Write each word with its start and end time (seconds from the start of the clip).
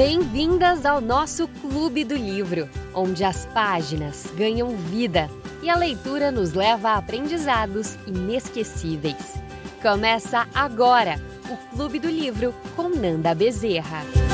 Bem-vindas 0.00 0.86
ao 0.86 0.98
nosso 0.98 1.46
Clube 1.46 2.04
do 2.04 2.16
Livro, 2.16 2.70
onde 2.94 3.22
as 3.22 3.44
páginas 3.44 4.24
ganham 4.34 4.70
vida 4.70 5.28
e 5.62 5.68
a 5.68 5.76
leitura 5.76 6.30
nos 6.30 6.54
leva 6.54 6.92
a 6.92 6.96
aprendizados 6.96 7.98
inesquecíveis. 8.06 9.34
Começa 9.82 10.48
agora 10.54 11.20
o 11.50 11.76
Clube 11.76 11.98
do 11.98 12.08
Livro 12.08 12.54
com 12.74 12.88
Nanda 12.88 13.34
Bezerra. 13.34 14.29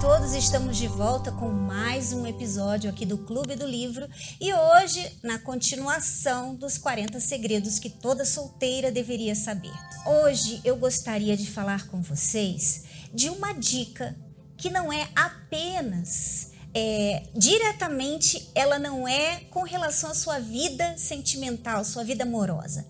Todos, 0.00 0.34
estamos 0.34 0.76
de 0.76 0.88
volta 0.88 1.30
com 1.30 1.48
mais 1.48 2.12
um 2.12 2.26
episódio 2.26 2.90
aqui 2.90 3.06
do 3.06 3.18
Clube 3.18 3.54
do 3.54 3.66
Livro 3.66 4.08
e 4.40 4.52
hoje 4.52 5.18
na 5.22 5.38
continuação 5.38 6.56
dos 6.56 6.76
40 6.76 7.20
segredos 7.20 7.78
que 7.78 7.88
toda 7.88 8.24
solteira 8.24 8.90
deveria 8.90 9.34
saber. 9.34 9.72
Hoje 10.04 10.60
eu 10.64 10.76
gostaria 10.76 11.36
de 11.36 11.48
falar 11.48 11.86
com 11.88 12.02
vocês 12.02 12.84
de 13.12 13.30
uma 13.30 13.52
dica 13.52 14.16
que 14.56 14.68
não 14.68 14.92
é 14.92 15.08
apenas 15.14 16.50
é, 16.74 17.22
diretamente, 17.34 18.50
ela 18.54 18.78
não 18.78 19.06
é 19.06 19.40
com 19.50 19.62
relação 19.62 20.10
à 20.10 20.14
sua 20.14 20.40
vida 20.40 20.96
sentimental, 20.98 21.84
sua 21.84 22.02
vida 22.02 22.24
amorosa. 22.24 22.84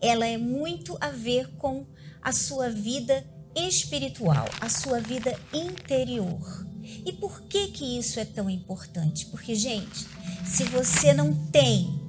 Ela 0.00 0.26
é 0.26 0.38
muito 0.38 0.96
a 1.00 1.10
ver 1.10 1.48
com 1.56 1.86
a 2.22 2.30
sua 2.30 2.70
vida 2.70 3.26
espiritual, 3.56 4.48
a 4.60 4.68
sua 4.68 5.00
vida 5.00 5.36
interior. 5.52 6.66
E 7.04 7.12
por 7.12 7.42
que 7.42 7.68
que 7.68 7.98
isso 7.98 8.20
é 8.20 8.24
tão 8.24 8.48
importante? 8.50 9.26
Porque, 9.26 9.54
gente, 9.54 10.06
se 10.44 10.64
você 10.64 11.12
não 11.12 11.34
tem 11.46 12.00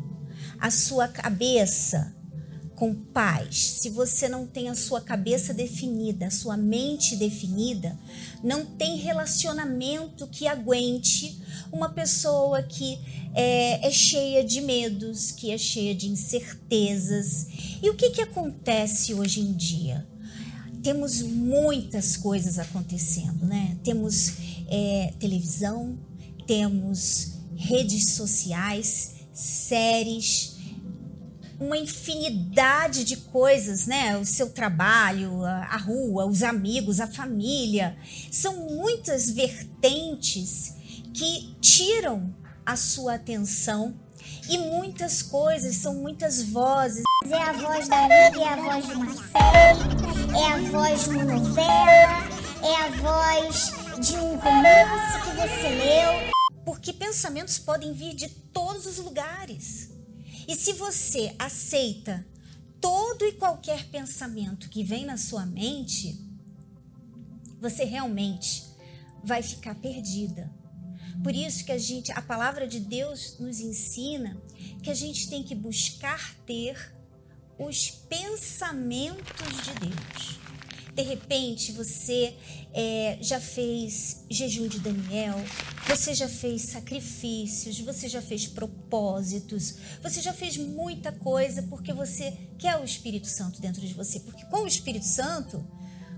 a 0.60 0.70
sua 0.70 1.08
cabeça 1.08 2.16
com 2.76 2.94
paz, 2.94 3.58
se 3.58 3.90
você 3.90 4.30
não 4.30 4.46
tem 4.46 4.70
a 4.70 4.76
sua 4.76 5.02
cabeça 5.02 5.52
definida, 5.52 6.28
a 6.28 6.32
sua 6.32 6.56
mente 6.56 7.16
definida, 7.16 7.98
não 8.44 8.64
tem 8.66 8.98
relacionamento 8.98 10.28
que 10.28 10.48
aguente 10.48 11.42
uma 11.72 11.90
pessoa 11.90 12.62
que 12.62 13.00
é, 13.34 13.88
é 13.88 13.92
cheia 13.92 14.44
de 14.44 14.62
medos, 14.62 15.32
que 15.32 15.52
é 15.52 15.58
cheia 15.58 15.96
de 15.96 16.08
incertezas. 16.08 17.48
E 17.82 17.90
o 17.90 17.96
que, 17.96 18.12
que 18.12 18.22
acontece 18.22 19.12
hoje 19.14 19.42
em 19.42 19.54
dia? 19.54 20.08
Temos 20.88 21.22
muitas 21.22 22.16
coisas 22.16 22.58
acontecendo, 22.58 23.46
né? 23.46 23.76
Temos 23.84 24.36
é, 24.70 25.14
televisão, 25.20 26.00
temos 26.48 27.34
redes 27.58 28.14
sociais, 28.14 29.16
séries, 29.34 30.56
uma 31.60 31.78
infinidade 31.78 33.04
de 33.04 33.18
coisas, 33.18 33.86
né? 33.86 34.18
O 34.18 34.24
seu 34.24 34.50
trabalho, 34.50 35.44
a, 35.44 35.76
rua, 35.76 36.26
os 36.26 36.42
amigos, 36.42 37.02
a 37.02 37.08
família. 37.08 37.98
São 38.32 38.56
muitas 38.70 39.30
vertentes 39.30 40.74
que 41.14 41.54
tiram 41.60 42.34
a 42.66 42.78
sua 42.78 43.16
atenção 43.16 43.94
e 44.50 44.58
muitas 44.58 45.22
coisas, 45.22 45.76
são 45.76 45.96
muitas 45.96 46.42
vozes. 46.44 47.04
É 47.30 47.36
a 47.36 47.52
voz 47.52 47.90
da 47.90 48.06
amiga, 48.06 48.40
é 48.40 48.48
a 48.48 48.56
voz 48.56 48.88
de 48.88 48.94
uma 48.94 49.14
série, 49.14 50.07
é 50.38 50.46
a 50.46 50.58
voz 50.70 51.04
de 51.04 51.10
uma 51.10 51.26
novela, 51.26 52.28
é 52.62 52.76
a 52.76 52.90
voz 52.92 53.72
de 54.00 54.16
um 54.18 54.36
romance 54.36 55.22
que 55.24 55.36
você 55.36 55.70
leu. 55.70 56.32
Porque 56.64 56.94
pensamentos 56.94 57.58
podem 57.58 57.92
vir 57.92 58.14
de 58.14 58.30
todos 58.30 58.86
os 58.86 59.00
lugares. 59.00 59.90
E 60.48 60.56
se 60.56 60.74
você 60.74 61.34
aceita 61.40 62.24
todo 62.80 63.26
e 63.26 63.34
qualquer 63.34 63.88
pensamento 63.88 64.70
que 64.70 64.84
vem 64.84 65.06
na 65.06 65.18
sua 65.18 65.44
mente, 65.44 66.24
você 67.60 67.84
realmente 67.84 68.64
vai 69.24 69.42
ficar 69.42 69.74
perdida. 69.74 70.54
Por 71.24 71.34
isso 71.34 71.66
que 71.66 71.72
a 71.72 71.80
gente, 71.80 72.12
a 72.12 72.22
palavra 72.22 72.68
de 72.68 72.80
Deus 72.80 73.40
nos 73.40 73.60
ensina 73.60 74.40
que 74.84 74.92
a 74.92 74.94
gente 74.94 75.28
tem 75.30 75.42
que 75.42 75.56
buscar 75.56 76.36
ter 76.46 76.96
os 77.58 77.90
pensamentos 77.90 79.64
de 79.64 79.88
Deus. 79.88 80.40
De 80.94 81.04
repente 81.04 81.72
você 81.72 82.36
é, 82.74 83.18
já 83.22 83.40
fez 83.40 84.26
jejum 84.30 84.68
de 84.68 84.80
Daniel, 84.80 85.36
você 85.88 86.14
já 86.14 86.28
fez 86.28 86.64
sacrifícios, 86.64 87.80
você 87.80 88.10
já 88.10 88.22
fez 88.22 88.48
propósitos, 88.48 89.76
você 90.02 90.22
já 90.22 90.34
fez 90.34 90.58
muita 90.58 91.12
coisa 91.12 91.62
porque 91.64 91.94
você 91.94 92.36
quer 92.58 92.78
o 92.78 92.84
Espírito 92.84 93.28
Santo 93.28 93.62
dentro 93.62 93.82
de 93.82 93.94
você. 93.94 94.20
Porque 94.20 94.44
com 94.46 94.64
o 94.64 94.68
Espírito 94.68 95.06
Santo 95.06 95.66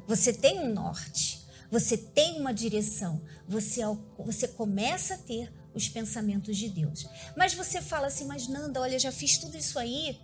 você 0.08 0.32
tem 0.34 0.60
um 0.60 0.74
norte, 0.74 1.42
você 1.70 1.98
tem 1.98 2.40
uma 2.40 2.54
direção, 2.54 3.22
você, 3.48 3.82
você 4.18 4.48
começa 4.48 5.16
a 5.16 5.18
ter 5.18 5.54
os 5.74 5.88
pensamentos 5.88 6.58
de 6.58 6.70
Deus. 6.70 7.06
Mas 7.38 7.54
você 7.54 7.82
fala 7.82 8.08
assim, 8.08 8.26
mas 8.26 8.48
Nanda, 8.48 8.82
olha, 8.82 8.98
já 8.98 9.12
fiz 9.12 9.38
tudo 9.38 9.58
isso 9.58 9.78
aí 9.78 10.20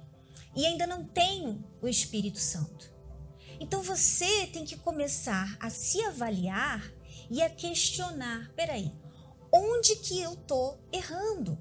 e 0.55 0.65
ainda 0.65 0.87
não 0.87 1.03
tenho 1.05 1.63
o 1.81 1.87
Espírito 1.87 2.39
Santo. 2.39 2.93
Então 3.59 3.81
você 3.81 4.47
tem 4.47 4.65
que 4.65 4.77
começar 4.77 5.57
a 5.59 5.69
se 5.69 6.01
avaliar 6.03 6.91
e 7.29 7.41
a 7.41 7.49
questionar, 7.49 8.51
peraí, 8.55 8.91
onde 9.51 9.95
que 9.97 10.19
eu 10.19 10.35
tô 10.35 10.77
errando? 10.91 11.57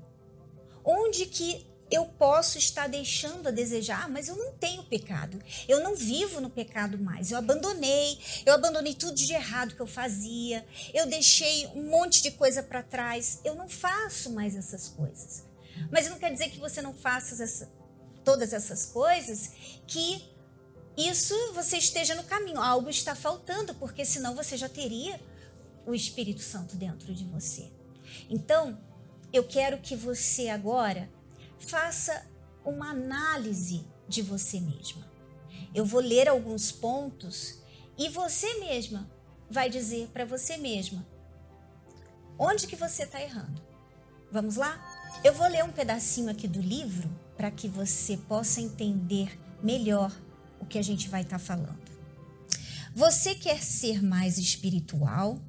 Onde 0.85 1.27
que 1.27 1.67
eu 1.91 2.07
posso 2.07 2.59
estar 2.59 2.89
deixando 2.89 3.49
a 3.49 3.53
desejar, 3.53 4.05
ah, 4.05 4.09
mas 4.09 4.29
eu 4.29 4.37
não 4.37 4.53
tenho 4.53 4.83
pecado. 4.85 5.41
Eu 5.69 5.81
não 5.81 5.95
vivo 5.95 6.41
no 6.41 6.51
pecado 6.51 6.99
mais. 6.99 7.31
Eu 7.31 7.39
abandonei, 7.39 8.19
eu 8.45 8.53
abandonei 8.53 8.95
tudo 8.95 9.15
de 9.15 9.33
errado 9.33 9.75
que 9.75 9.81
eu 9.81 9.87
fazia. 9.87 10.67
Eu 10.93 11.07
deixei 11.07 11.67
um 11.69 11.89
monte 11.91 12.23
de 12.23 12.33
coisa 12.33 12.63
para 12.63 12.83
trás. 12.83 13.41
Eu 13.45 13.55
não 13.55 13.69
faço 13.69 14.31
mais 14.31 14.57
essas 14.57 14.89
coisas. 14.89 15.45
Mas 15.91 16.09
não 16.09 16.19
quer 16.19 16.33
dizer 16.33 16.51
que 16.51 16.59
você 16.59 16.81
não 16.83 16.95
faça 16.95 17.43
essa, 17.43 17.71
todas 18.25 18.53
essas 18.53 18.87
coisas 18.87 19.51
que 19.87 20.25
isso 20.97 21.35
você 21.53 21.77
esteja 21.77 22.15
no 22.15 22.25
caminho. 22.25 22.61
Algo 22.61 22.89
está 22.89 23.15
faltando, 23.15 23.75
porque 23.75 24.05
senão 24.05 24.35
você 24.35 24.57
já 24.57 24.69
teria 24.69 25.21
o 25.87 25.95
Espírito 25.95 26.41
Santo 26.41 26.77
dentro 26.77 27.15
de 27.15 27.25
você. 27.25 27.71
Então, 28.31 28.79
eu 29.33 29.45
quero 29.45 29.79
que 29.79 29.97
você 29.97 30.49
agora 30.49 31.11
faça 31.59 32.27
uma 32.65 32.91
análise 32.91 33.85
de 34.09 34.23
você 34.23 34.61
mesma. 34.61 35.11
Eu 35.75 35.85
vou 35.85 36.01
ler 36.01 36.29
alguns 36.29 36.71
pontos 36.71 37.61
e 37.99 38.09
você 38.09 38.61
mesma 38.61 39.11
vai 39.51 39.69
dizer 39.69 40.09
para 40.09 40.25
você 40.25 40.57
mesma 40.57 41.07
onde 42.39 42.67
que 42.67 42.77
você 42.77 43.05
está 43.05 43.21
errando. 43.21 43.63
Vamos 44.31 44.57
lá? 44.57 44.81
Eu 45.23 45.33
vou 45.33 45.49
ler 45.49 45.65
um 45.65 45.73
pedacinho 45.73 46.31
aqui 46.31 46.49
do 46.49 46.61
livro 46.61 47.09
para 47.37 47.51
que 47.51 47.69
você 47.69 48.17
possa 48.17 48.61
entender 48.61 49.39
melhor 49.63 50.15
o 50.61 50.67
que 50.67 50.79
a 50.79 50.83
gente 50.83 51.09
vai 51.09 51.23
estar 51.23 51.39
tá 51.39 51.45
falando. 51.45 51.85
Você 52.95 53.35
quer 53.35 53.63
ser 53.63 54.03
mais 54.03 54.39
espiritual, 54.39 55.43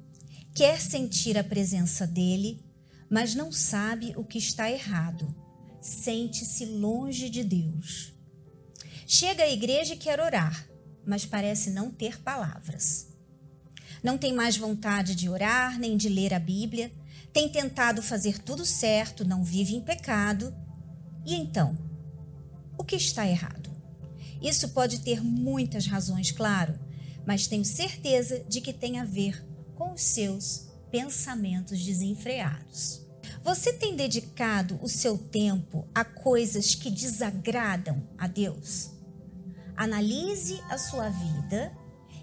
quer 0.54 0.80
sentir 0.80 1.38
a 1.38 1.44
presença 1.44 2.06
dele, 2.06 2.64
mas 3.08 3.34
não 3.34 3.52
sabe 3.52 4.12
o 4.16 4.24
que 4.24 4.38
está 4.38 4.70
errado. 4.70 5.34
Sente-se 5.80 6.66
longe 6.66 7.30
de 7.30 7.44
Deus. 7.44 8.12
Chega 9.06 9.44
à 9.44 9.48
igreja 9.48 9.94
e 9.94 9.96
quer 9.96 10.18
orar, 10.18 10.68
mas 11.06 11.24
parece 11.24 11.70
não 11.70 11.92
ter 11.92 12.20
palavras. 12.20 13.06
Não 14.02 14.18
tem 14.18 14.32
mais 14.32 14.56
vontade 14.56 15.14
de 15.14 15.28
orar 15.28 15.78
nem 15.78 15.96
de 15.96 16.08
ler 16.08 16.34
a 16.34 16.38
Bíblia, 16.40 16.90
tem 17.32 17.48
tentado 17.48 18.02
fazer 18.02 18.42
tudo 18.42 18.64
certo, 18.64 19.24
não 19.24 19.44
vive 19.44 19.74
em 19.74 19.80
pecado. 19.80 20.54
E 21.26 21.34
então, 21.34 21.76
o 22.78 22.84
que 22.84 22.94
está 22.94 23.26
errado? 23.26 23.68
Isso 24.40 24.68
pode 24.68 25.00
ter 25.00 25.20
muitas 25.20 25.86
razões, 25.86 26.30
claro, 26.30 26.78
mas 27.26 27.48
tenho 27.48 27.64
certeza 27.64 28.44
de 28.48 28.60
que 28.60 28.72
tem 28.72 29.00
a 29.00 29.04
ver 29.04 29.44
com 29.74 29.92
os 29.92 30.02
seus 30.02 30.68
pensamentos 30.88 31.84
desenfreados. 31.84 33.04
Você 33.42 33.72
tem 33.72 33.96
dedicado 33.96 34.78
o 34.80 34.88
seu 34.88 35.18
tempo 35.18 35.88
a 35.92 36.04
coisas 36.04 36.76
que 36.76 36.90
desagradam 36.90 38.08
a 38.16 38.28
Deus? 38.28 38.92
Analise 39.76 40.60
a 40.68 40.78
sua 40.78 41.08
vida 41.08 41.76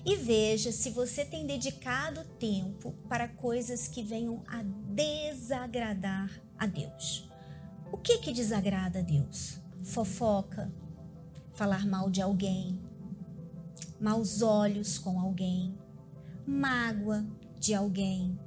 e 0.06 0.16
veja 0.16 0.72
se 0.72 0.90
você 0.90 1.26
tem 1.26 1.46
dedicado 1.46 2.24
tempo 2.40 2.94
para 3.10 3.28
coisas 3.28 3.88
que 3.88 4.02
venham 4.02 4.44
a 4.48 4.64
desagradar 4.64 6.30
a 6.58 6.66
Deus. 6.66 7.33
O 7.94 7.98
que 7.98 8.18
que 8.18 8.34
desagrada 8.34 9.00
a 9.00 9.02
Deus? 9.04 9.62
Fofoca, 9.84 10.74
falar 11.54 11.86
mal 11.86 12.10
de 12.10 12.24
alguém, 12.24 12.82
maus 14.02 14.42
olhos 14.42 14.98
com 14.98 15.20
alguém, 15.20 15.78
mágoa 16.44 17.24
de 17.60 17.76
alguém. 17.76 18.38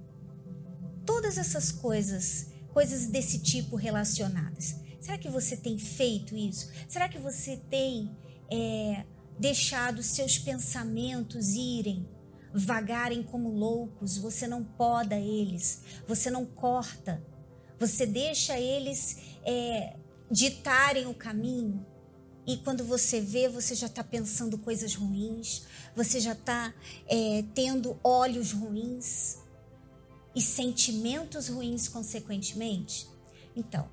Todas 1.06 1.38
essas 1.38 1.70
coisas, 1.70 2.48
coisas 2.72 3.06
desse 3.06 3.38
tipo 3.38 3.76
relacionadas. 3.76 4.81
Será 5.00 5.16
que 5.16 5.31
você 5.31 5.56
tem 5.56 5.78
feito 5.78 6.37
isso? 6.37 6.69
Será 6.88 7.08
que 7.08 7.19
você 7.19 7.56
tem 7.56 8.10
é, 8.50 9.06
deixado 9.38 10.02
seus 10.02 10.40
pensamentos 10.40 11.54
irem, 11.54 12.04
vagarem 12.52 13.22
como 13.22 13.48
loucos, 13.48 14.19
você 14.19 14.48
não 14.48 14.64
poda 14.64 15.14
eles, 15.14 15.82
você 16.04 16.32
não 16.32 16.44
corta, 16.44 17.22
você 17.78 18.06
deixa 18.06 18.58
eles 18.58 19.19
é, 19.44 19.96
ditarem 20.31 21.06
o 21.06 21.14
caminho. 21.14 21.84
E 22.46 22.56
quando 22.58 22.84
você 22.84 23.20
vê, 23.20 23.49
você 23.49 23.75
já 23.75 23.87
está 23.87 24.05
pensando 24.05 24.56
coisas 24.56 24.94
ruins, 24.94 25.64
você 25.96 26.20
já 26.20 26.32
está 26.32 26.73
é, 27.08 27.44
tendo 27.55 27.99
olhos 28.05 28.52
ruins 28.52 29.38
e 30.34 30.40
sentimentos 30.40 31.49
ruins, 31.49 31.88
consequentemente. 31.88 33.08
Então, 33.56 33.88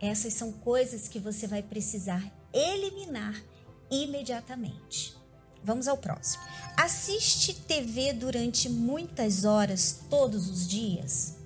essas 0.00 0.34
são 0.34 0.52
coisas 0.52 1.08
que 1.08 1.18
você 1.18 1.46
vai 1.46 1.62
precisar 1.62 2.30
eliminar 2.52 3.42
imediatamente. 3.90 5.16
Vamos 5.64 5.88
ao 5.88 5.96
próximo. 5.96 6.42
Assiste 6.76 7.54
TV 7.54 8.12
durante 8.12 8.68
muitas 8.68 9.44
horas 9.44 10.00
todos 10.08 10.48
os 10.48 10.68
dias? 10.68 11.37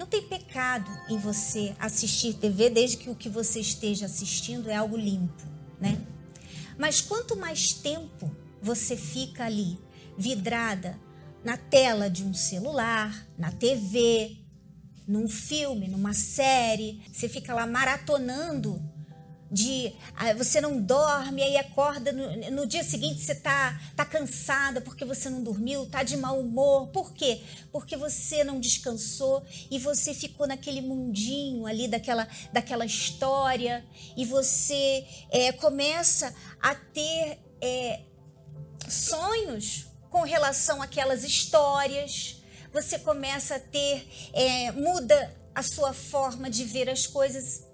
Não 0.00 0.06
tem 0.06 0.22
pecado 0.22 0.90
em 1.10 1.18
você 1.18 1.76
assistir 1.78 2.32
TV 2.32 2.70
desde 2.70 2.96
que 2.96 3.10
o 3.10 3.14
que 3.14 3.28
você 3.28 3.60
esteja 3.60 4.06
assistindo 4.06 4.70
é 4.70 4.74
algo 4.74 4.96
limpo, 4.96 5.42
né? 5.78 6.00
Mas 6.78 7.02
quanto 7.02 7.36
mais 7.36 7.74
tempo 7.74 8.34
você 8.62 8.96
fica 8.96 9.44
ali 9.44 9.78
vidrada 10.16 10.98
na 11.44 11.58
tela 11.58 12.08
de 12.08 12.24
um 12.24 12.32
celular, 12.32 13.28
na 13.36 13.52
TV, 13.52 14.38
num 15.06 15.28
filme, 15.28 15.86
numa 15.86 16.14
série, 16.14 17.02
você 17.12 17.28
fica 17.28 17.52
lá 17.52 17.66
maratonando 17.66 18.82
de 19.50 19.92
ah, 20.14 20.32
você 20.34 20.60
não 20.60 20.80
dorme, 20.80 21.42
aí 21.42 21.56
acorda 21.56 22.12
no, 22.12 22.50
no, 22.52 22.66
dia 22.66 22.84
seguinte 22.84 23.20
você 23.20 23.34
tá, 23.34 23.80
tá 23.96 24.04
cansada 24.04 24.80
porque 24.80 25.04
você 25.04 25.28
não 25.28 25.42
dormiu, 25.42 25.86
tá 25.86 26.02
de 26.02 26.16
mau 26.16 26.38
humor. 26.38 26.88
Por 26.88 27.12
quê? 27.12 27.42
Porque 27.72 27.96
você 27.96 28.44
não 28.44 28.60
descansou 28.60 29.44
e 29.70 29.78
você 29.78 30.14
ficou 30.14 30.46
naquele 30.46 30.80
mundinho 30.80 31.66
ali 31.66 31.88
daquela, 31.88 32.28
daquela 32.52 32.86
história 32.86 33.84
e 34.16 34.24
você 34.24 35.04
é, 35.30 35.50
começa 35.52 36.32
a 36.60 36.74
ter 36.74 37.40
é, 37.60 38.02
sonhos 38.88 39.86
com 40.10 40.22
relação 40.22 40.80
àquelas 40.80 41.24
histórias. 41.24 42.36
Você 42.72 43.00
começa 43.00 43.56
a 43.56 43.60
ter, 43.60 44.08
é, 44.32 44.70
muda 44.70 45.36
a 45.52 45.62
sua 45.62 45.92
forma 45.92 46.48
de 46.48 46.64
ver 46.64 46.88
as 46.88 47.04
coisas 47.04 47.68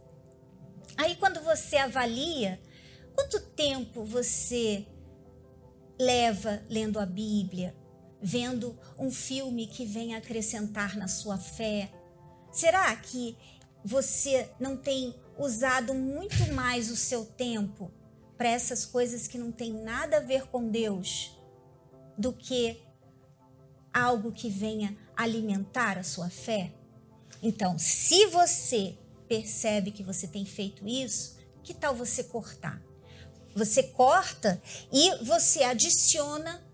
Aí 0.97 1.15
quando 1.17 1.41
você 1.41 1.77
avalia, 1.77 2.61
quanto 3.15 3.41
tempo 3.41 4.05
você 4.05 4.87
leva 5.99 6.63
lendo 6.69 6.99
a 6.99 7.07
Bíblia, 7.07 7.77
vendo 8.21 8.79
um 8.99 9.11
filme 9.11 9.67
que 9.67 9.85
vem 9.85 10.15
acrescentar 10.15 10.97
na 10.97 11.09
sua 11.09 11.37
fé? 11.37 11.93
Será 12.51 12.95
que 12.97 13.37
você 13.85 14.51
não 14.59 14.77
tem 14.77 15.15
usado 15.39 15.95
muito 15.95 16.53
mais 16.53 16.91
o 16.91 16.97
seu 16.97 17.25
tempo 17.25 17.93
para 18.37 18.49
essas 18.49 18.85
coisas 18.85 19.29
que 19.29 19.39
não 19.39 19.53
tem 19.53 19.73
nada 19.73 20.17
a 20.17 20.21
ver 20.21 20.47
com 20.47 20.69
Deus 20.69 21.39
do 22.17 22.33
que 22.33 22.83
algo 23.93 24.33
que 24.33 24.49
venha 24.49 24.97
alimentar 25.15 25.99
a 25.99 26.03
sua 26.03 26.31
fé? 26.31 26.73
Então, 27.43 27.79
se 27.79 28.27
você 28.27 28.99
percebe 29.29 29.91
que 29.91 30.03
você 30.03 30.27
tem 30.27 30.45
feito 30.45 30.87
isso, 30.87 31.37
que 31.63 31.75
tal 31.75 31.95
você 31.95 32.25
cortar? 32.25 32.83
Você 33.55 33.83
corta 33.83 34.61
e 34.93 35.25
você 35.25 35.63
adiciona 35.63 36.65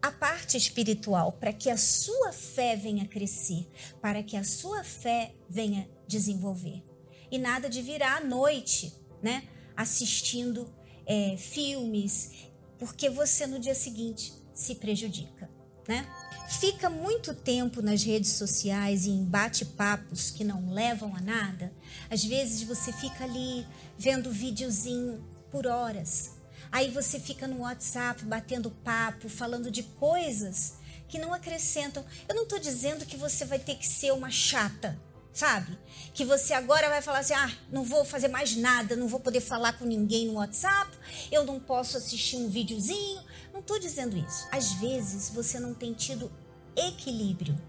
a 0.00 0.10
parte 0.10 0.56
espiritual 0.56 1.32
para 1.32 1.52
que 1.52 1.68
a 1.68 1.76
sua 1.76 2.32
fé 2.32 2.74
venha 2.76 3.06
crescer, 3.06 3.68
para 4.00 4.22
que 4.22 4.36
a 4.36 4.44
sua 4.44 4.82
fé 4.82 5.34
venha 5.48 5.90
desenvolver. 6.06 6.82
E 7.30 7.38
nada 7.38 7.68
de 7.68 7.82
virar 7.82 8.16
à 8.16 8.20
noite, 8.20 8.94
né? 9.22 9.48
Assistindo 9.76 10.72
é, 11.06 11.36
filmes, 11.36 12.48
porque 12.78 13.10
você 13.10 13.46
no 13.46 13.58
dia 13.58 13.74
seguinte 13.74 14.32
se 14.54 14.74
prejudica, 14.76 15.50
né? 15.86 16.06
Fica 16.50 16.90
muito 16.90 17.32
tempo 17.32 17.80
nas 17.80 18.02
redes 18.02 18.32
sociais 18.32 19.06
e 19.06 19.10
em 19.10 19.24
bate-papos 19.24 20.30
que 20.30 20.42
não 20.42 20.72
levam 20.72 21.14
a 21.14 21.20
nada, 21.20 21.72
às 22.10 22.24
vezes 22.24 22.64
você 22.64 22.92
fica 22.92 23.22
ali 23.22 23.64
vendo 23.96 24.32
videozinho 24.32 25.24
por 25.50 25.66
horas. 25.66 26.32
Aí 26.72 26.90
você 26.90 27.20
fica 27.20 27.46
no 27.46 27.60
WhatsApp 27.60 28.24
batendo 28.24 28.70
papo, 28.70 29.28
falando 29.28 29.70
de 29.70 29.84
coisas 29.84 30.74
que 31.08 31.18
não 31.18 31.32
acrescentam. 31.32 32.04
Eu 32.28 32.34
não 32.34 32.42
estou 32.42 32.58
dizendo 32.58 33.06
que 33.06 33.16
você 33.16 33.44
vai 33.44 33.58
ter 33.58 33.76
que 33.76 33.86
ser 33.86 34.12
uma 34.12 34.30
chata, 34.30 34.98
sabe? 35.32 35.78
Que 36.12 36.24
você 36.24 36.52
agora 36.52 36.88
vai 36.88 37.02
falar 37.02 37.20
assim: 37.20 37.34
ah, 37.34 37.52
não 37.70 37.84
vou 37.84 38.04
fazer 38.04 38.28
mais 38.28 38.56
nada, 38.56 38.96
não 38.96 39.08
vou 39.08 39.20
poder 39.20 39.40
falar 39.40 39.74
com 39.74 39.84
ninguém 39.84 40.26
no 40.26 40.34
WhatsApp, 40.34 40.90
eu 41.30 41.44
não 41.44 41.60
posso 41.60 41.96
assistir 41.96 42.36
um 42.36 42.48
videozinho. 42.48 43.22
Não 43.52 43.60
estou 43.60 43.78
dizendo 43.78 44.16
isso. 44.16 44.48
Às 44.50 44.72
vezes 44.74 45.30
você 45.30 45.58
não 45.58 45.74
tem 45.74 45.92
tido 45.92 46.30
equilíbrio. 46.76 47.60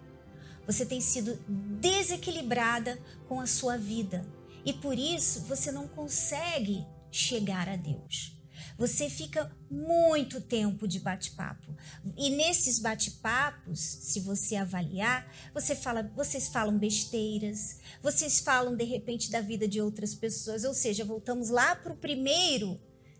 Você 0.65 0.85
tem 0.85 1.01
sido 1.01 1.39
desequilibrada 1.47 2.99
com 3.27 3.39
a 3.39 3.47
sua 3.47 3.77
vida 3.77 4.25
e 4.63 4.73
por 4.73 4.97
isso 4.97 5.41
você 5.41 5.71
não 5.71 5.87
consegue 5.87 6.85
chegar 7.11 7.67
a 7.67 7.75
Deus. 7.75 8.40
Você 8.77 9.09
fica 9.09 9.51
muito 9.69 10.41
tempo 10.41 10.87
de 10.87 10.99
bate-papo. 10.99 11.75
E 12.17 12.29
nesses 12.29 12.79
bate-papos, 12.79 13.79
se 13.79 14.19
você 14.19 14.55
avaliar, 14.55 15.31
você 15.53 15.75
fala, 15.75 16.11
vocês 16.15 16.47
falam 16.47 16.77
besteiras, 16.77 17.79
vocês 18.01 18.39
falam 18.39 18.75
de 18.75 18.83
repente 18.83 19.29
da 19.29 19.41
vida 19.41 19.67
de 19.67 19.81
outras 19.81 20.15
pessoas, 20.15 20.63
ou 20.63 20.73
seja, 20.73 21.05
voltamos 21.05 21.49
lá 21.49 21.75
para 21.75 21.93
o 21.93 21.97
primeiro 21.97 22.79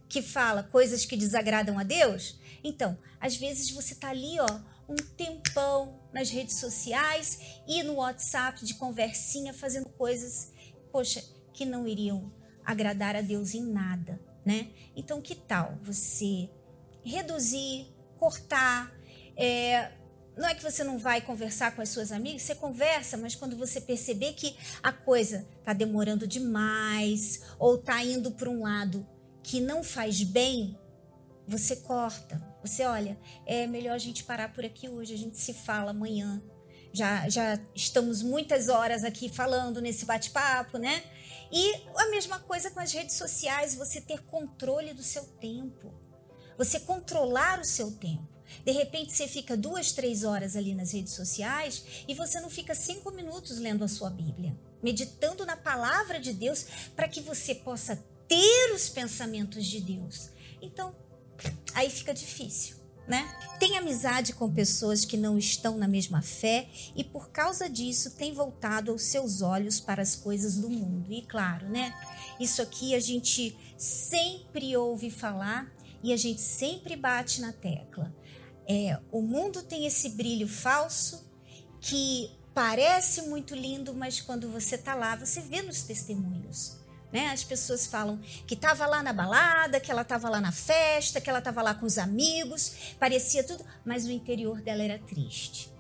que 0.10 0.22
fala 0.22 0.64
coisas 0.64 1.06
que 1.06 1.16
desagradam 1.16 1.80
a 1.80 1.84
Deus. 1.84 2.38
Então, 2.64 2.98
às 3.20 3.38
vezes 3.38 3.72
você 3.72 3.94
está 3.94 4.10
ali, 4.10 4.40
ó, 4.40 4.60
um 4.90 4.96
tempão 4.96 6.02
nas 6.12 6.30
redes 6.30 6.58
sociais 6.58 7.40
e 7.66 7.82
no 7.84 7.94
WhatsApp 7.94 8.66
de 8.66 8.74
conversinha, 8.74 9.54
fazendo 9.54 9.88
coisas, 9.90 10.52
poxa, 10.92 11.24
que 11.54 11.66
não 11.66 11.88
iriam 11.88 12.32
agradar 12.66 13.16
a 13.16 13.22
Deus 13.22 13.54
em 13.54 13.64
nada, 13.64 14.20
né? 14.46 14.70
Então, 14.96 15.22
que 15.22 15.36
tal 15.36 15.78
você 15.82 16.50
reduzir, 17.04 17.88
cortar? 18.18 18.94
É, 19.36 19.92
não 20.38 20.48
é 20.48 20.56
que 20.56 20.64
você 20.64 20.84
não 20.84 20.98
vai 20.98 21.22
conversar 21.22 21.76
com 21.76 21.82
as 21.82 21.90
suas 21.90 22.12
amigas, 22.12 22.44
você 22.44 22.56
conversa, 22.56 23.18
mas 23.18 23.36
quando 23.36 23.58
você 23.58 23.82
perceber 23.82 24.34
que 24.34 24.56
a 24.82 24.92
coisa 24.92 25.48
está 25.60 25.74
demorando 25.74 26.28
demais 26.28 27.42
ou 27.60 27.76
está 27.76 28.04
indo 28.04 28.32
para 28.32 28.50
um 28.50 28.64
lado 28.64 29.06
que 29.44 29.60
não 29.60 29.84
faz 29.84 30.24
bem, 30.24 30.78
você 31.48 31.76
corta. 31.76 32.42
Você 32.64 32.86
olha, 32.86 33.18
é 33.46 33.66
melhor 33.66 33.96
a 33.96 34.00
gente 34.00 34.24
parar 34.24 34.54
por 34.54 34.64
aqui 34.64 34.88
hoje, 34.88 35.14
a 35.14 35.18
gente 35.18 35.38
se 35.38 35.54
fala 35.54 35.92
amanhã. 35.92 36.42
Já, 36.94 37.30
já 37.30 37.60
estamos 37.74 38.22
muitas 38.22 38.68
horas 38.68 39.04
aqui 39.04 39.30
falando 39.30 39.82
nesse 39.82 40.06
bate-papo, 40.06 40.78
né? 40.78 41.04
E 41.52 41.74
a 41.96 42.10
mesma 42.10 42.40
coisa 42.40 42.72
com 42.72 42.80
as 42.80 42.92
redes 42.92 43.16
sociais, 43.16 43.76
você 43.76 44.00
ter 44.00 44.22
controle 44.24 44.94
do 44.94 45.04
seu 45.04 45.24
tempo. 45.24 45.94
Você 46.58 46.80
controlar 46.80 47.60
o 47.60 47.66
seu 47.66 47.92
tempo. 47.92 48.30
De 48.66 48.72
repente 48.72 49.14
você 49.14 49.28
fica 49.28 49.56
duas, 49.56 49.92
três 49.92 50.24
horas 50.24 50.56
ali 50.56 50.76
nas 50.76 50.92
redes 50.92 51.14
sociais 51.14 51.84
e 52.08 52.14
você 52.14 52.40
não 52.40 52.50
fica 52.50 52.76
cinco 52.76 53.12
minutos 53.12 53.58
lendo 53.58 53.84
a 53.84 53.88
sua 53.88 54.10
Bíblia, 54.10 54.58
meditando 54.84 55.46
na 55.46 55.56
palavra 55.56 56.20
de 56.20 56.34
Deus 56.34 56.66
para 56.96 57.08
que 57.08 57.22
você 57.22 57.56
possa 57.56 57.96
ter 58.28 58.74
os 58.74 58.90
pensamentos 58.90 59.66
de 59.66 59.80
Deus. 59.80 60.30
Então, 60.62 60.96
aí 61.74 61.90
fica 61.90 62.14
difícil. 62.14 62.81
Né? 63.12 63.30
Tem 63.60 63.78
amizade 63.78 64.32
com 64.32 64.50
pessoas 64.50 65.04
que 65.04 65.18
não 65.18 65.38
estão 65.38 65.76
na 65.76 65.86
mesma 65.86 66.22
fé 66.22 66.70
e 66.96 67.04
por 67.04 67.30
causa 67.30 67.70
disso 67.70 68.12
tem 68.12 68.34
voltado 68.34 68.96
os 68.96 69.02
seus 69.02 69.42
olhos 69.42 69.82
para 69.82 70.02
as 70.02 70.16
coisas 70.16 70.56
do 70.56 70.70
mundo. 70.70 71.12
E 71.12 71.22
claro, 71.22 71.68
né? 71.68 71.94
Isso 72.40 72.62
aqui 72.62 72.96
a 72.96 73.02
gente 73.02 73.54
sempre 73.78 74.78
ouve 74.78 75.12
falar 75.12 75.70
e 76.02 76.14
a 76.14 76.16
gente 76.16 76.40
sempre 76.40 76.96
bate 76.96 77.42
na 77.42 77.52
tecla. 77.52 78.16
É, 78.66 78.98
o 79.12 79.22
mundo 79.22 79.62
tem 79.62 79.86
esse 79.86 80.08
brilho 80.12 80.48
falso 80.48 81.30
que 81.82 82.32
parece 82.54 83.24
muito 83.24 83.54
lindo, 83.54 83.94
mas 83.94 84.22
quando 84.22 84.50
você 84.50 84.76
está 84.76 84.96
lá, 84.96 85.18
você 85.18 85.42
vê 85.42 85.62
nos 85.62 85.82
testemunhos. 85.82 86.80
Né? 87.12 87.28
As 87.28 87.44
pessoas 87.44 87.86
falam 87.86 88.18
que 88.48 88.54
estava 88.54 88.86
lá 88.86 89.04
na 89.04 89.12
balada, 89.12 89.80
que 89.80 89.92
ela 89.92 90.02
estava 90.02 90.30
lá 90.30 90.40
na 90.40 90.52
festa, 90.52 91.20
que 91.20 91.30
ela 91.30 91.40
estava 91.40 91.62
lá 91.62 91.74
com 91.74 91.86
os 91.86 91.98
amigos, 91.98 92.96
parecia 93.00 93.44
tudo, 93.44 93.66
mas 93.86 94.06
o 94.06 94.12
interior 94.12 94.62
dela 94.62 94.82
era 94.82 94.98
triste. 94.98 95.72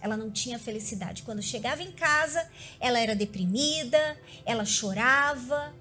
Ela 0.00 0.16
não 0.16 0.30
tinha 0.30 0.58
felicidade. 0.58 1.22
Quando 1.22 1.42
chegava 1.42 1.82
em 1.82 1.92
casa, 1.92 2.48
ela 2.78 2.98
era 2.98 3.14
deprimida, 3.14 4.18
ela 4.46 4.64
chorava. 4.64 5.74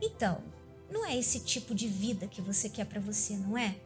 Então, 0.00 0.42
não 0.90 1.04
é 1.04 1.16
esse 1.16 1.40
tipo 1.40 1.74
de 1.74 1.88
vida 1.88 2.26
que 2.26 2.40
você 2.40 2.68
quer 2.68 2.86
para 2.86 3.00
você, 3.00 3.36
não 3.36 3.58
é? 3.58 3.76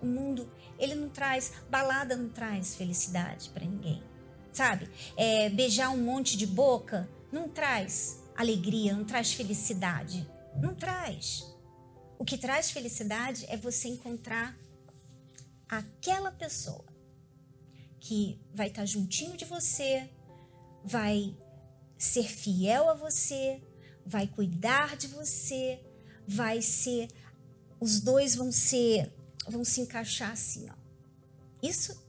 O 0.00 0.06
mundo, 0.06 0.50
ele 0.78 0.94
não 0.94 1.08
traz, 1.08 1.52
balada 1.70 2.16
não 2.16 2.28
traz 2.28 2.74
felicidade 2.74 3.50
para 3.50 3.64
ninguém, 3.64 4.02
sabe? 4.52 4.88
É, 5.16 5.48
beijar 5.48 5.90
um 5.90 5.98
monte 5.98 6.36
de 6.36 6.46
boca 6.46 7.08
não 7.30 7.48
traz 7.48 8.22
alegria, 8.36 8.94
não 8.94 9.04
traz 9.04 9.32
felicidade, 9.32 10.28
não 10.60 10.74
traz. 10.74 11.44
O 12.18 12.24
que 12.24 12.38
traz 12.38 12.70
felicidade 12.70 13.44
é 13.48 13.56
você 13.56 13.88
encontrar 13.88 14.58
aquela 15.68 16.30
pessoa 16.30 16.84
que 18.00 18.40
vai 18.54 18.68
estar 18.68 18.86
juntinho 18.86 19.36
de 19.36 19.44
você, 19.44 20.08
vai 20.84 21.36
ser 21.98 22.24
fiel 22.24 22.88
a 22.88 22.94
você, 22.94 23.60
vai 24.04 24.26
cuidar 24.26 24.96
de 24.96 25.08
você, 25.08 25.80
vai 26.26 26.62
ser 26.62 27.08
os 27.80 28.00
dois 28.00 28.34
vão 28.34 28.50
ser 28.50 29.12
vão 29.48 29.64
se 29.64 29.80
encaixar 29.80 30.32
assim, 30.32 30.68
ó. 30.70 30.74
Isso 31.62 32.04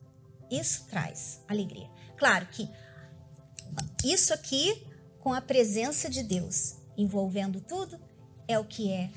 isso 0.50 0.86
traz 0.88 1.42
alegria. 1.48 1.90
Claro 2.18 2.48
que 2.48 2.70
isso 4.04 4.34
aqui 4.34 4.87
com 5.28 5.34
a 5.34 5.42
presença 5.42 6.10
de 6.10 6.24
Deus 6.24 6.78
envolvendo 6.98 7.60
tudo 7.60 8.00
é 8.48 8.58
o 8.58 8.64
que 8.64 8.90
é 8.90 9.12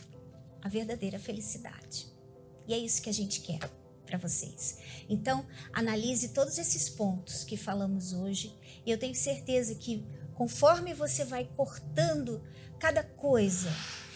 a 0.60 0.68
verdadeira 0.68 1.20
felicidade. 1.20 2.08
E 2.66 2.74
é 2.74 2.78
isso 2.78 3.00
que 3.00 3.08
a 3.08 3.12
gente 3.12 3.40
quer 3.42 3.60
para 4.04 4.18
vocês. 4.18 4.78
Então, 5.08 5.46
analise 5.72 6.30
todos 6.30 6.58
esses 6.58 6.88
pontos 6.88 7.44
que 7.44 7.56
falamos 7.56 8.12
hoje 8.12 8.52
e 8.84 8.90
eu 8.90 8.98
tenho 8.98 9.14
certeza 9.14 9.72
que 9.76 10.04
conforme 10.34 10.94
você 10.94 11.24
vai 11.24 11.44
cortando 11.44 12.42
cada 12.80 13.04
coisa, 13.04 13.70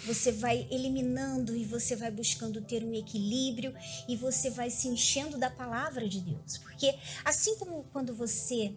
você 0.04 0.32
vai 0.32 0.66
eliminando 0.72 1.54
e 1.56 1.64
você 1.64 1.94
vai 1.94 2.10
buscando 2.10 2.60
ter 2.60 2.82
um 2.82 2.92
equilíbrio 2.92 3.72
e 4.08 4.16
você 4.16 4.50
vai 4.50 4.68
se 4.68 4.88
enchendo 4.88 5.38
da 5.38 5.48
palavra 5.48 6.08
de 6.08 6.20
Deus. 6.20 6.58
Porque 6.58 6.98
assim 7.24 7.56
como 7.56 7.84
quando 7.92 8.12
você 8.12 8.74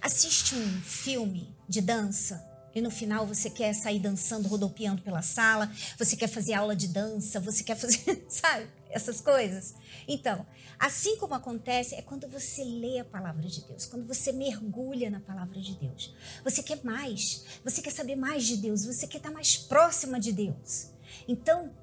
assiste 0.00 0.54
um 0.54 0.80
filme 0.82 1.54
de 1.68 1.80
dança, 1.80 2.52
e 2.74 2.80
no 2.80 2.90
final 2.90 3.26
você 3.26 3.50
quer 3.50 3.74
sair 3.74 3.98
dançando, 3.98 4.48
rodopiando 4.48 5.02
pela 5.02 5.22
sala, 5.22 5.70
você 5.98 6.16
quer 6.16 6.28
fazer 6.28 6.54
aula 6.54 6.74
de 6.74 6.88
dança, 6.88 7.38
você 7.38 7.62
quer 7.62 7.76
fazer, 7.76 8.24
sabe, 8.28 8.66
essas 8.90 9.20
coisas. 9.20 9.74
Então, 10.08 10.46
assim 10.78 11.16
como 11.16 11.34
acontece 11.34 11.94
é 11.94 12.02
quando 12.02 12.26
você 12.28 12.64
lê 12.64 12.98
a 12.98 13.04
palavra 13.04 13.46
de 13.46 13.62
Deus, 13.62 13.84
quando 13.84 14.06
você 14.06 14.32
mergulha 14.32 15.10
na 15.10 15.20
palavra 15.20 15.60
de 15.60 15.74
Deus. 15.74 16.14
Você 16.44 16.62
quer 16.62 16.82
mais, 16.82 17.44
você 17.62 17.82
quer 17.82 17.92
saber 17.92 18.16
mais 18.16 18.46
de 18.46 18.56
Deus, 18.56 18.86
você 18.86 19.06
quer 19.06 19.18
estar 19.18 19.30
mais 19.30 19.56
próxima 19.56 20.18
de 20.18 20.32
Deus. 20.32 20.88
Então, 21.28 21.74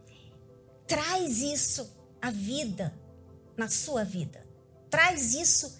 traz 0.88 1.39
isso 1.39 1.96
à 2.20 2.32
vida, 2.32 2.98
na 3.56 3.70
sua 3.70 4.03
vida. 4.03 4.48
Traz 4.89 5.36
isso 5.36 5.77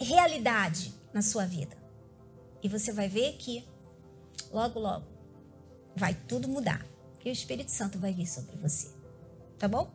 realidade 0.00 0.94
na 1.12 1.22
sua 1.22 1.44
vida. 1.44 1.76
E 2.62 2.68
você 2.68 2.92
vai 2.92 3.08
ver 3.08 3.34
que 3.34 3.64
logo, 4.52 4.80
logo, 4.80 5.06
vai 5.96 6.14
tudo 6.26 6.48
mudar. 6.48 6.84
E 7.24 7.30
o 7.30 7.32
Espírito 7.32 7.70
Santo 7.70 7.98
vai 7.98 8.12
vir 8.12 8.26
sobre 8.26 8.56
você. 8.56 8.88
Tá 9.58 9.68
bom? 9.68 9.92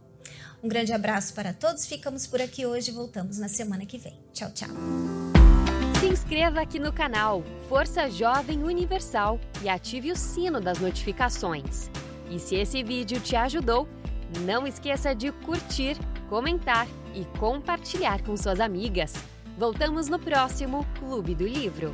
Um 0.62 0.68
grande 0.68 0.94
abraço 0.94 1.34
para 1.34 1.54
todos. 1.54 1.86
Ficamos 1.86 2.28
por 2.28 2.42
aqui 2.42 2.66
hoje 2.66 2.92
e 2.92 2.94
voltamos 2.94 3.38
na 3.38 3.48
semana 3.48 3.86
que 3.86 3.98
vem. 3.98 4.18
Tchau, 4.34 4.52
tchau. 4.52 4.70
Se 6.00 6.06
inscreva 6.06 6.62
aqui 6.62 6.80
no 6.80 6.94
canal 6.94 7.44
Força 7.68 8.10
Jovem 8.10 8.64
Universal 8.64 9.40
e 9.62 9.70
ative 9.70 10.12
o 10.12 10.16
sino 10.16 10.62
das 10.62 10.80
notificações. 10.80 11.90
E 12.30 12.40
se 12.40 12.56
esse 12.56 12.84
vídeo 12.84 13.20
te 13.20 13.36
ajudou, 13.36 13.88
não 14.42 14.68
esqueça 14.68 15.14
de 15.14 15.32
curtir, 15.32 15.98
comentar 16.30 16.88
e 17.14 17.26
compartilhar 17.38 18.22
com 18.24 18.36
suas 18.36 18.60
amigas. 18.60 19.14
Voltamos 19.64 20.10
no 20.10 20.20
próximo 20.20 20.86
Clube 21.00 21.34
do 21.34 21.48
Livro. 21.48 21.94